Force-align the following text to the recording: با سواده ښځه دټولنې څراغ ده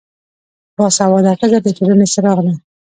با 0.77 0.87
سواده 0.97 1.31
ښځه 1.39 1.57
دټولنې 1.61 2.07
څراغ 2.13 2.37
ده 2.45 2.53